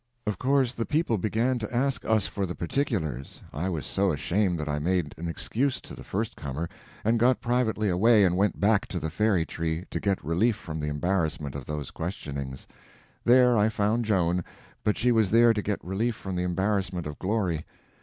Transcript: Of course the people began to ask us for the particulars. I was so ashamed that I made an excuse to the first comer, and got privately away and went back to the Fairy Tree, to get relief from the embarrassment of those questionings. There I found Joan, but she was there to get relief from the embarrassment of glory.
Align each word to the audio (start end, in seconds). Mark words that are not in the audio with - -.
Of 0.25 0.39
course 0.39 0.73
the 0.73 0.87
people 0.87 1.19
began 1.19 1.59
to 1.59 1.71
ask 1.71 2.05
us 2.05 2.25
for 2.25 2.47
the 2.47 2.55
particulars. 2.55 3.43
I 3.53 3.69
was 3.69 3.85
so 3.85 4.11
ashamed 4.11 4.59
that 4.59 4.67
I 4.67 4.79
made 4.79 5.13
an 5.19 5.27
excuse 5.27 5.79
to 5.81 5.93
the 5.93 6.03
first 6.03 6.35
comer, 6.35 6.67
and 7.05 7.19
got 7.19 7.39
privately 7.39 7.87
away 7.87 8.23
and 8.25 8.35
went 8.35 8.59
back 8.59 8.87
to 8.87 8.99
the 8.99 9.11
Fairy 9.11 9.45
Tree, 9.45 9.85
to 9.91 9.99
get 9.99 10.25
relief 10.25 10.55
from 10.55 10.79
the 10.79 10.87
embarrassment 10.89 11.53
of 11.53 11.67
those 11.67 11.91
questionings. 11.91 12.65
There 13.25 13.55
I 13.55 13.69
found 13.69 14.05
Joan, 14.05 14.43
but 14.83 14.97
she 14.97 15.11
was 15.11 15.29
there 15.29 15.53
to 15.53 15.61
get 15.61 15.85
relief 15.85 16.15
from 16.15 16.35
the 16.35 16.41
embarrassment 16.41 17.05
of 17.05 17.19
glory. 17.19 17.63